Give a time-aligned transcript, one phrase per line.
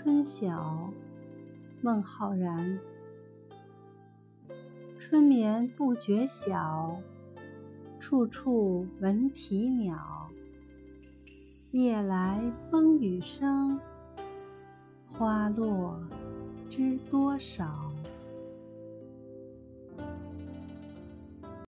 [0.00, 0.92] 春晓
[1.82, 2.78] 孟浩然。
[4.96, 6.96] 春眠不觉晓
[7.98, 10.30] 处处闻啼鸟。
[11.72, 12.40] 夜来
[12.70, 13.80] 风雨声
[15.04, 16.00] 花落
[16.70, 17.87] 知多少。